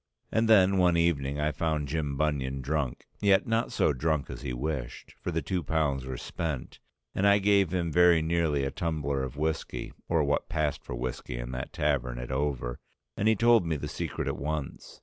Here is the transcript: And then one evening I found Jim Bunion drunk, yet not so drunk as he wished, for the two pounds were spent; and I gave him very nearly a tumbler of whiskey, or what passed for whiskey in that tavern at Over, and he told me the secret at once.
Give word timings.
And 0.31 0.49
then 0.49 0.79
one 0.79 0.97
evening 0.97 1.39
I 1.39 1.51
found 1.51 1.87
Jim 1.87 2.17
Bunion 2.17 2.59
drunk, 2.61 3.05
yet 3.19 3.45
not 3.45 3.71
so 3.71 3.93
drunk 3.93 4.31
as 4.31 4.41
he 4.41 4.51
wished, 4.51 5.13
for 5.21 5.29
the 5.29 5.43
two 5.43 5.61
pounds 5.61 6.05
were 6.07 6.17
spent; 6.17 6.79
and 7.13 7.27
I 7.27 7.37
gave 7.37 7.71
him 7.71 7.91
very 7.91 8.19
nearly 8.23 8.63
a 8.63 8.71
tumbler 8.71 9.21
of 9.21 9.37
whiskey, 9.37 9.93
or 10.09 10.23
what 10.23 10.49
passed 10.49 10.83
for 10.83 10.95
whiskey 10.95 11.37
in 11.37 11.51
that 11.51 11.71
tavern 11.71 12.17
at 12.17 12.31
Over, 12.31 12.79
and 13.15 13.27
he 13.27 13.35
told 13.35 13.63
me 13.67 13.75
the 13.75 13.87
secret 13.87 14.27
at 14.27 14.37
once. 14.39 14.99